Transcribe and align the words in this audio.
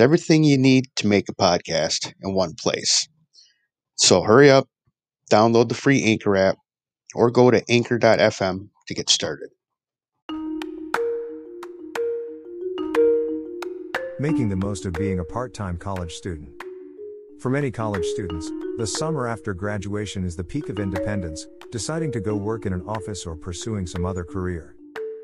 It's 0.00 0.04
everything 0.06 0.44
you 0.44 0.56
need 0.56 0.86
to 0.96 1.06
make 1.06 1.28
a 1.28 1.34
podcast 1.34 2.14
in 2.22 2.32
one 2.32 2.54
place. 2.54 3.06
So 3.96 4.22
hurry 4.22 4.50
up, 4.50 4.66
download 5.30 5.68
the 5.68 5.74
free 5.74 6.02
Anchor 6.02 6.38
app, 6.38 6.56
or 7.14 7.30
go 7.30 7.50
to 7.50 7.62
anchor.fm 7.68 8.70
to 8.86 8.94
get 8.94 9.10
started. 9.10 9.50
Making 14.18 14.48
the 14.48 14.56
most 14.56 14.86
of 14.86 14.94
being 14.94 15.18
a 15.18 15.24
part 15.24 15.52
time 15.52 15.76
college 15.76 16.14
student. 16.14 16.48
For 17.38 17.50
many 17.50 17.70
college 17.70 18.06
students, 18.06 18.50
the 18.78 18.86
summer 18.86 19.26
after 19.26 19.52
graduation 19.52 20.24
is 20.24 20.34
the 20.34 20.44
peak 20.44 20.70
of 20.70 20.78
independence, 20.78 21.46
deciding 21.70 22.10
to 22.12 22.20
go 22.20 22.34
work 22.36 22.64
in 22.64 22.72
an 22.72 22.84
office 22.86 23.26
or 23.26 23.36
pursuing 23.36 23.86
some 23.86 24.06
other 24.06 24.24
career. 24.24 24.76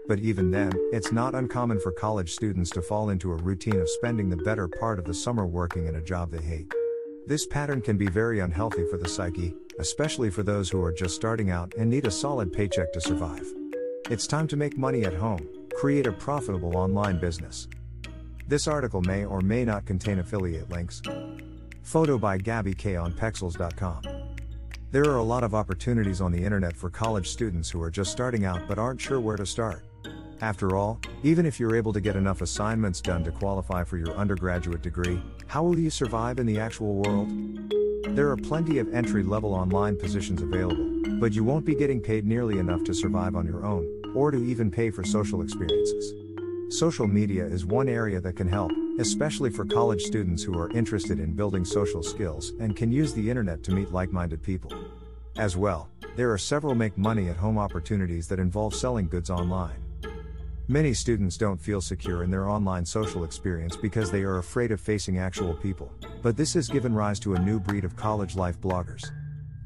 But 0.08 0.20
even 0.20 0.50
then, 0.50 0.70
it's 0.92 1.10
not 1.10 1.34
uncommon 1.34 1.80
for 1.80 1.90
college 1.90 2.32
students 2.32 2.70
to 2.70 2.82
fall 2.82 3.10
into 3.10 3.32
a 3.32 3.36
routine 3.36 3.80
of 3.80 3.88
spending 3.88 4.28
the 4.28 4.36
better 4.36 4.68
part 4.68 4.98
of 4.98 5.04
the 5.04 5.14
summer 5.14 5.46
working 5.46 5.86
in 5.86 5.96
a 5.96 6.00
job 6.00 6.30
they 6.30 6.42
hate. 6.42 6.72
This 7.26 7.44
pattern 7.44 7.80
can 7.80 7.96
be 7.96 8.06
very 8.06 8.38
unhealthy 8.38 8.84
for 8.88 8.98
the 8.98 9.08
psyche, 9.08 9.52
especially 9.80 10.30
for 10.30 10.44
those 10.44 10.70
who 10.70 10.80
are 10.82 10.92
just 10.92 11.16
starting 11.16 11.50
out 11.50 11.74
and 11.76 11.90
need 11.90 12.06
a 12.06 12.10
solid 12.10 12.52
paycheck 12.52 12.92
to 12.92 13.00
survive. 13.00 13.52
It's 14.08 14.28
time 14.28 14.46
to 14.48 14.56
make 14.56 14.78
money 14.78 15.04
at 15.04 15.14
home, 15.14 15.48
create 15.74 16.06
a 16.06 16.12
profitable 16.12 16.76
online 16.76 17.18
business. 17.18 17.66
This 18.46 18.68
article 18.68 19.02
may 19.02 19.24
or 19.24 19.40
may 19.40 19.64
not 19.64 19.86
contain 19.86 20.20
affiliate 20.20 20.70
links. 20.70 21.02
Photo 21.82 22.16
by 22.16 22.38
Gabby 22.38 22.74
K 22.74 22.94
on 22.94 23.12
Pexels.com. 23.12 24.02
There 24.92 25.10
are 25.10 25.16
a 25.16 25.22
lot 25.22 25.42
of 25.42 25.52
opportunities 25.52 26.20
on 26.20 26.30
the 26.30 26.44
internet 26.44 26.76
for 26.76 26.90
college 26.90 27.28
students 27.28 27.68
who 27.68 27.82
are 27.82 27.90
just 27.90 28.12
starting 28.12 28.44
out 28.44 28.68
but 28.68 28.78
aren't 28.78 29.00
sure 29.00 29.18
where 29.18 29.36
to 29.36 29.44
start. 29.44 29.84
After 30.42 30.76
all, 30.76 31.00
even 31.22 31.46
if 31.46 31.58
you're 31.58 31.74
able 31.74 31.94
to 31.94 32.00
get 32.00 32.14
enough 32.14 32.42
assignments 32.42 33.00
done 33.00 33.24
to 33.24 33.30
qualify 33.30 33.84
for 33.84 33.96
your 33.96 34.10
undergraduate 34.10 34.82
degree, 34.82 35.22
how 35.46 35.62
will 35.62 35.78
you 35.78 35.88
survive 35.88 36.38
in 36.38 36.46
the 36.46 36.60
actual 36.60 36.94
world? 36.96 37.28
There 38.14 38.30
are 38.30 38.36
plenty 38.36 38.78
of 38.78 38.92
entry 38.92 39.22
level 39.22 39.54
online 39.54 39.96
positions 39.96 40.42
available, 40.42 41.18
but 41.18 41.32
you 41.32 41.42
won't 41.42 41.64
be 41.64 41.74
getting 41.74 42.00
paid 42.00 42.26
nearly 42.26 42.58
enough 42.58 42.84
to 42.84 42.94
survive 42.94 43.34
on 43.34 43.46
your 43.46 43.64
own, 43.64 43.86
or 44.14 44.30
to 44.30 44.44
even 44.44 44.70
pay 44.70 44.90
for 44.90 45.04
social 45.04 45.40
experiences. 45.40 46.12
Social 46.68 47.06
media 47.06 47.46
is 47.46 47.64
one 47.64 47.88
area 47.88 48.20
that 48.20 48.36
can 48.36 48.48
help, 48.48 48.72
especially 48.98 49.50
for 49.50 49.64
college 49.64 50.02
students 50.02 50.42
who 50.42 50.58
are 50.58 50.70
interested 50.72 51.18
in 51.18 51.32
building 51.32 51.64
social 51.64 52.02
skills 52.02 52.52
and 52.60 52.76
can 52.76 52.92
use 52.92 53.14
the 53.14 53.30
internet 53.30 53.62
to 53.62 53.72
meet 53.72 53.90
like 53.90 54.12
minded 54.12 54.42
people. 54.42 54.72
As 55.38 55.56
well, 55.56 55.88
there 56.14 56.30
are 56.30 56.38
several 56.38 56.74
make 56.74 56.98
money 56.98 57.28
at 57.28 57.36
home 57.36 57.56
opportunities 57.56 58.28
that 58.28 58.38
involve 58.38 58.74
selling 58.74 59.08
goods 59.08 59.30
online. 59.30 59.85
Many 60.68 60.94
students 60.94 61.36
don't 61.36 61.60
feel 61.60 61.80
secure 61.80 62.24
in 62.24 62.30
their 62.32 62.48
online 62.48 62.84
social 62.84 63.22
experience 63.22 63.76
because 63.76 64.10
they 64.10 64.22
are 64.22 64.38
afraid 64.38 64.72
of 64.72 64.80
facing 64.80 65.16
actual 65.16 65.54
people, 65.54 65.92
but 66.22 66.36
this 66.36 66.54
has 66.54 66.68
given 66.68 66.92
rise 66.92 67.20
to 67.20 67.34
a 67.34 67.38
new 67.38 67.60
breed 67.60 67.84
of 67.84 67.94
college 67.94 68.34
life 68.34 68.60
bloggers. 68.60 69.12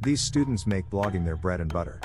These 0.02 0.20
students 0.20 0.66
make 0.66 0.90
blogging 0.90 1.24
their 1.24 1.36
bread 1.36 1.62
and 1.62 1.72
butter. 1.72 2.02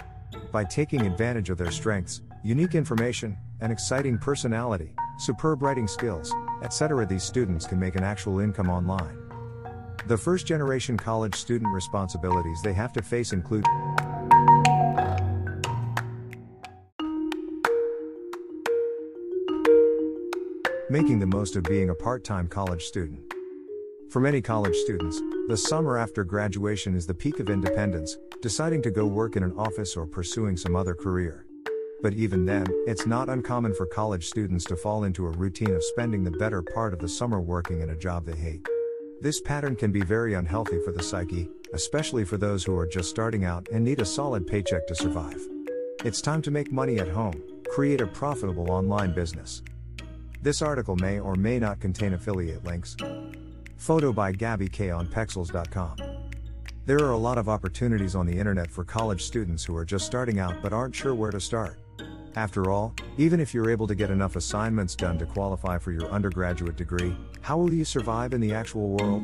By 0.54 0.64
taking 0.64 1.02
advantage 1.02 1.50
of 1.50 1.58
their 1.58 1.72
strengths, 1.72 2.22
unique 2.42 2.74
information, 2.74 3.36
and 3.60 3.70
exciting 3.70 4.18
personality, 4.18 4.94
superb 5.20 5.62
writing 5.62 5.90
skills, 5.90 6.34
etc., 6.64 7.06
these 7.06 7.24
students 7.24 7.66
can 7.66 7.78
make 7.78 7.98
an 7.98 8.04
actual 8.04 8.40
income 8.40 8.70
online. 8.70 9.18
The 10.08 10.18
first 10.18 10.48
generation 10.48 10.96
college 10.96 11.36
student 11.36 11.74
responsibilities 11.74 12.62
they 12.64 12.74
have 12.74 12.94
to 12.94 13.02
face 13.02 13.34
include 13.34 13.66
Making 20.96 21.20
the 21.20 21.28
most 21.28 21.58
of 21.58 21.64
being 21.64 21.90
a 21.90 21.94
part 21.94 22.24
time 22.24 22.48
college 22.48 22.86
student. 22.86 23.20
For 24.10 24.22
many 24.22 24.42
college 24.42 24.78
students, 24.78 25.20
the 25.50 25.58
summer 25.58 25.98
after 25.98 26.24
graduation 26.24 26.96
is 26.96 27.06
the 27.06 27.14
peak 27.14 27.42
of 27.42 27.50
independence, 27.50 28.16
deciding 28.42 28.82
to 28.84 28.92
go 28.92 29.06
work 29.06 29.36
in 29.36 29.44
an 29.44 29.52
office 29.58 29.98
or 29.98 30.08
pursuing 30.08 30.56
some 30.56 30.74
other 30.74 30.96
career. 30.96 31.46
But 32.02 32.14
even 32.14 32.46
then, 32.46 32.66
it's 32.88 33.06
not 33.06 33.28
uncommon 33.28 33.74
for 33.74 33.86
college 33.86 34.30
students 34.30 34.64
to 34.68 34.78
fall 34.78 35.04
into 35.04 35.28
a 35.28 35.32
routine 35.32 35.76
of 35.76 35.84
spending 35.84 36.24
the 36.24 36.32
better 36.32 36.62
part 36.62 36.94
of 36.94 37.00
the 37.00 37.10
summer 37.10 37.42
working 37.42 37.82
in 37.82 37.90
a 37.90 37.98
job 37.98 38.26
they 38.26 38.38
hate. 38.38 38.66
This 39.20 39.42
pattern 39.42 39.76
can 39.76 39.92
be 39.92 40.02
very 40.02 40.36
unhealthy 40.36 40.80
for 40.86 40.94
the 40.94 41.04
psyche, 41.04 41.50
especially 41.74 42.24
for 42.24 42.38
those 42.38 42.64
who 42.64 42.78
are 42.78 42.88
just 42.88 43.10
starting 43.10 43.44
out 43.44 43.68
and 43.74 43.84
need 43.84 44.00
a 44.00 44.06
solid 44.06 44.48
paycheck 44.48 44.88
to 44.88 44.96
survive. 44.96 45.46
It's 46.06 46.22
time 46.22 46.42
to 46.44 46.52
make 46.52 46.72
money 46.72 47.00
at 47.00 47.10
home, 47.10 47.44
create 47.68 48.00
a 48.00 48.08
profitable 48.08 48.72
online 48.72 49.14
business. 49.14 49.62
This 50.46 50.62
article 50.62 50.96
may 50.98 51.20
or 51.20 51.34
may 51.34 51.58
not 51.58 51.80
contain 51.80 52.14
affiliate 52.14 52.64
links. 52.64 52.96
Photo 53.78 54.14
by 54.14 54.32
Gabby 54.32 54.70
K 54.70 54.92
on 54.92 55.08
Pexels.com. 55.08 55.98
There 56.86 57.00
are 57.00 57.14
a 57.14 57.18
lot 57.18 57.40
of 57.40 57.50
opportunities 57.50 58.14
on 58.14 58.28
the 58.28 58.38
internet 58.38 58.70
for 58.70 58.84
college 58.84 59.24
students 59.24 59.66
who 59.66 59.76
are 59.76 59.84
just 59.84 60.06
starting 60.06 60.38
out 60.38 60.62
but 60.62 60.72
aren't 60.72 60.94
sure 60.94 61.16
where 61.16 61.32
to 61.32 61.40
start. 61.40 61.80
After 62.36 62.70
all, 62.70 62.94
even 63.18 63.40
if 63.40 63.56
you're 63.56 63.72
able 63.72 63.88
to 63.88 63.96
get 63.96 64.12
enough 64.12 64.36
assignments 64.36 64.96
done 64.96 65.18
to 65.18 65.26
qualify 65.26 65.80
for 65.80 65.92
your 65.92 66.12
undergraduate 66.12 66.76
degree, 66.76 67.18
how 67.42 67.58
will 67.58 67.74
you 67.74 67.84
survive 67.84 68.32
in 68.32 68.40
the 68.40 68.54
actual 68.54 68.90
world? 68.90 69.24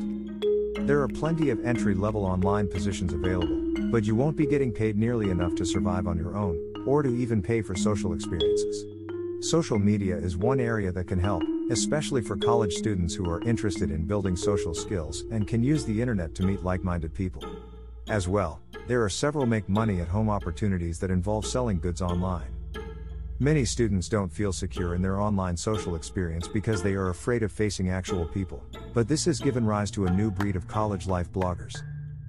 There 0.88 1.02
are 1.02 1.08
plenty 1.08 1.50
of 1.50 1.64
entry 1.64 1.94
level 1.94 2.24
online 2.24 2.66
positions 2.66 3.12
available, 3.12 3.90
but 3.92 4.02
you 4.02 4.16
won't 4.16 4.36
be 4.36 4.46
getting 4.46 4.72
paid 4.72 4.98
nearly 4.98 5.30
enough 5.30 5.54
to 5.54 5.64
survive 5.64 6.08
on 6.08 6.18
your 6.18 6.36
own, 6.36 6.58
or 6.84 7.04
to 7.04 7.14
even 7.14 7.40
pay 7.42 7.62
for 7.62 7.76
social 7.76 8.12
experiences. 8.12 9.01
Social 9.42 9.76
media 9.76 10.16
is 10.16 10.36
one 10.36 10.60
area 10.60 10.92
that 10.92 11.08
can 11.08 11.18
help, 11.18 11.42
especially 11.68 12.22
for 12.22 12.36
college 12.36 12.74
students 12.74 13.12
who 13.12 13.28
are 13.28 13.42
interested 13.42 13.90
in 13.90 14.06
building 14.06 14.36
social 14.36 14.72
skills 14.72 15.24
and 15.32 15.48
can 15.48 15.64
use 15.64 15.84
the 15.84 16.00
internet 16.00 16.32
to 16.36 16.44
meet 16.44 16.62
like 16.62 16.84
minded 16.84 17.12
people. 17.12 17.44
As 18.08 18.28
well, 18.28 18.60
there 18.86 19.02
are 19.02 19.08
several 19.08 19.44
make 19.44 19.68
money 19.68 20.00
at 20.00 20.06
home 20.06 20.30
opportunities 20.30 21.00
that 21.00 21.10
involve 21.10 21.44
selling 21.44 21.80
goods 21.80 22.00
online. 22.00 22.54
Many 23.40 23.64
students 23.64 24.08
don't 24.08 24.32
feel 24.32 24.52
secure 24.52 24.94
in 24.94 25.02
their 25.02 25.20
online 25.20 25.56
social 25.56 25.96
experience 25.96 26.46
because 26.46 26.80
they 26.80 26.94
are 26.94 27.08
afraid 27.08 27.42
of 27.42 27.50
facing 27.50 27.90
actual 27.90 28.26
people, 28.26 28.62
but 28.94 29.08
this 29.08 29.24
has 29.24 29.40
given 29.40 29.66
rise 29.66 29.90
to 29.90 30.06
a 30.06 30.10
new 30.12 30.30
breed 30.30 30.54
of 30.54 30.68
college 30.68 31.08
life 31.08 31.32
bloggers. 31.32 31.82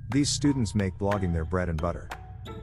These 0.10 0.30
students 0.30 0.74
make 0.74 0.98
blogging 0.98 1.32
their 1.32 1.46
bread 1.46 1.70
and 1.70 1.80
butter. 1.80 2.10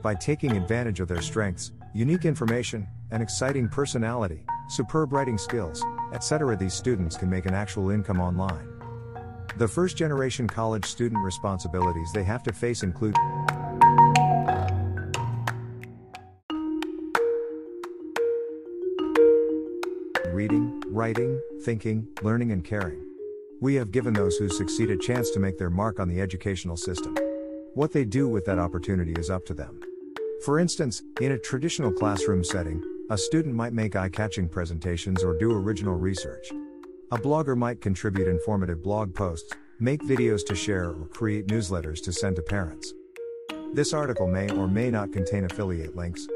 By 0.02 0.16
taking 0.16 0.56
advantage 0.56 0.98
of 0.98 1.06
their 1.06 1.22
strengths, 1.22 1.70
unique 1.92 2.24
information, 2.24 2.86
an 3.10 3.20
exciting 3.20 3.68
personality, 3.68 4.44
superb 4.68 5.12
writing 5.12 5.38
skills, 5.38 5.84
etc., 6.12 6.56
these 6.56 6.74
students 6.74 7.16
can 7.16 7.28
make 7.28 7.46
an 7.46 7.54
actual 7.54 7.90
income 7.90 8.20
online. 8.20 8.68
The 9.58 9.66
first 9.66 9.96
generation 9.96 10.46
college 10.46 10.84
student 10.84 11.22
responsibilities 11.24 12.12
they 12.12 12.22
have 12.22 12.42
to 12.44 12.52
face 12.52 12.82
include 12.82 13.16
reading, 20.32 20.80
writing, 20.86 21.40
thinking, 21.64 22.06
learning, 22.22 22.52
and 22.52 22.64
caring. 22.64 23.04
We 23.60 23.74
have 23.74 23.90
given 23.90 24.14
those 24.14 24.36
who 24.36 24.48
succeed 24.48 24.90
a 24.90 24.96
chance 24.96 25.30
to 25.32 25.40
make 25.40 25.58
their 25.58 25.68
mark 25.68 26.00
on 26.00 26.08
the 26.08 26.20
educational 26.20 26.76
system. 26.76 27.14
What 27.74 27.92
they 27.92 28.04
do 28.04 28.28
with 28.28 28.46
that 28.46 28.58
opportunity 28.58 29.12
is 29.12 29.28
up 29.28 29.44
to 29.46 29.54
them. 29.54 29.80
For 30.44 30.58
instance, 30.58 31.02
in 31.20 31.32
a 31.32 31.38
traditional 31.38 31.92
classroom 31.92 32.42
setting, 32.42 32.82
a 33.10 33.18
student 33.18 33.54
might 33.54 33.74
make 33.74 33.94
eye 33.94 34.08
catching 34.08 34.48
presentations 34.48 35.22
or 35.22 35.36
do 35.36 35.52
original 35.52 35.96
research. 35.96 36.50
A 37.12 37.18
blogger 37.18 37.54
might 37.54 37.82
contribute 37.82 38.26
informative 38.26 38.82
blog 38.82 39.14
posts, 39.14 39.52
make 39.80 40.00
videos 40.00 40.40
to 40.46 40.54
share, 40.54 40.92
or 40.92 41.06
create 41.08 41.48
newsletters 41.48 42.02
to 42.04 42.12
send 42.12 42.36
to 42.36 42.42
parents. 42.42 42.94
This 43.74 43.92
article 43.92 44.28
may 44.28 44.50
or 44.50 44.66
may 44.66 44.90
not 44.90 45.12
contain 45.12 45.44
affiliate 45.44 45.94
links. 45.94 46.26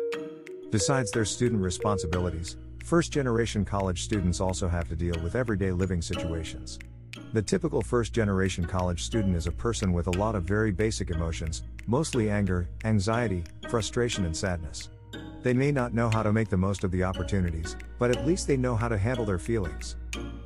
Besides 0.70 1.10
their 1.10 1.24
student 1.24 1.62
responsibilities, 1.62 2.58
first 2.84 3.10
generation 3.10 3.64
college 3.64 4.02
students 4.02 4.38
also 4.38 4.68
have 4.68 4.88
to 4.90 4.96
deal 4.96 5.18
with 5.22 5.34
everyday 5.34 5.72
living 5.72 6.02
situations. 6.02 6.78
The 7.32 7.42
typical 7.42 7.82
first 7.82 8.12
generation 8.12 8.64
college 8.64 9.02
student 9.02 9.36
is 9.36 9.46
a 9.46 9.52
person 9.52 9.92
with 9.92 10.06
a 10.06 10.18
lot 10.18 10.34
of 10.34 10.44
very 10.44 10.72
basic 10.72 11.10
emotions, 11.10 11.62
mostly 11.86 12.30
anger, 12.30 12.68
anxiety, 12.84 13.44
frustration, 13.68 14.24
and 14.24 14.36
sadness. 14.36 14.88
They 15.42 15.52
may 15.52 15.70
not 15.70 15.94
know 15.94 16.08
how 16.08 16.22
to 16.22 16.32
make 16.32 16.48
the 16.48 16.56
most 16.56 16.84
of 16.84 16.90
the 16.90 17.04
opportunities, 17.04 17.76
but 17.98 18.10
at 18.10 18.26
least 18.26 18.46
they 18.46 18.56
know 18.56 18.74
how 18.74 18.88
to 18.88 18.98
handle 18.98 19.24
their 19.24 19.38
feelings. 19.38 19.96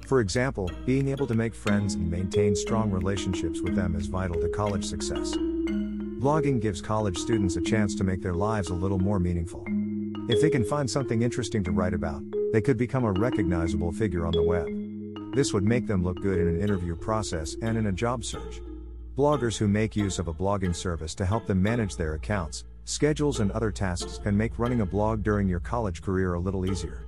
For 0.07 0.21
example, 0.21 0.71
being 0.85 1.09
able 1.09 1.27
to 1.27 1.35
make 1.35 1.55
friends 1.55 1.95
and 1.95 2.11
maintain 2.11 2.57
strong 2.57 2.91
relationships 2.91 3.61
with 3.61 3.77
them 3.77 3.95
is 3.95 4.07
vital 4.07 4.41
to 4.41 4.49
college 4.49 4.85
success. 4.85 5.37
Blogging 5.37 6.61
gives 6.61 6.83
college 6.83 7.17
students 7.17 7.57
a 7.57 7.61
chance 7.61 7.95
to 7.95 8.05
make 8.05 8.23
their 8.23 8.35
lives 8.35 8.71
a 8.71 8.75
little 8.75 8.99
more 8.99 9.21
meaningful. 9.21 9.65
If 10.29 10.41
they 10.41 10.51
can 10.51 10.65
find 10.65 10.91
something 10.91 11.23
interesting 11.23 11.63
to 11.65 11.71
write 11.71 11.95
about, 11.95 12.23
they 12.53 12.61
could 12.61 12.77
become 12.77 13.05
a 13.05 13.13
recognizable 13.13 13.93
figure 13.93 14.27
on 14.27 14.33
the 14.33 14.43
web. 14.43 14.78
This 15.39 15.53
would 15.53 15.63
make 15.63 15.87
them 15.87 16.03
look 16.03 16.21
good 16.21 16.37
in 16.37 16.49
an 16.49 16.61
interview 16.61 16.97
process 16.97 17.55
and 17.63 17.79
in 17.79 17.87
a 17.87 17.93
job 17.93 18.25
search. 18.25 18.61
Bloggers 19.17 19.57
who 19.57 19.69
make 19.69 19.95
use 19.95 20.19
of 20.19 20.27
a 20.27 20.35
blogging 20.35 20.75
service 20.75 21.15
to 21.15 21.25
help 21.25 21.47
them 21.47 21.63
manage 21.63 21.95
their 21.95 22.15
accounts, 22.15 22.65
schedules, 22.87 23.39
and 23.39 23.53
other 23.53 23.71
tasks 23.71 24.19
can 24.19 24.37
make 24.37 24.59
running 24.59 24.81
a 24.81 24.85
blog 24.85 25.23
during 25.23 25.47
your 25.47 25.61
college 25.61 26.03
career 26.03 26.35
a 26.35 26.41
little 26.41 26.67
easier. 26.67 27.07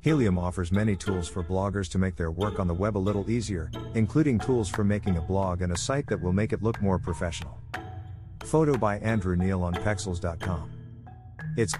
Helium 0.00 0.38
offers 0.38 0.70
many 0.70 0.94
tools 0.94 1.26
for 1.26 1.42
bloggers 1.42 1.88
to 1.92 1.98
make 1.98 2.16
their 2.16 2.30
work 2.30 2.60
on 2.60 2.66
the 2.66 2.74
web 2.74 2.98
a 2.98 3.06
little 3.08 3.30
easier, 3.30 3.70
including 3.94 4.38
tools 4.38 4.68
for 4.68 4.84
making 4.84 5.16
a 5.16 5.22
blog 5.22 5.62
and 5.62 5.72
a 5.72 5.78
site 5.78 6.06
that 6.08 6.20
will 6.20 6.34
make 6.34 6.52
it 6.52 6.62
look 6.62 6.82
more 6.82 6.98
professional. 6.98 7.56
Photo 8.44 8.76
by 8.76 8.98
Andrew 8.98 9.36
Neel 9.36 9.62
on 9.62 9.72
Pexels.com. 9.72 10.70
It's 11.56 11.72